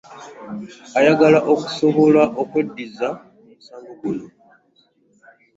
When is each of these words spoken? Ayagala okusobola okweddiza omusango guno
Ayagala 0.99 1.39
okusobola 1.53 2.23
okweddiza 2.41 3.07
omusango 3.45 3.91
guno 4.01 4.25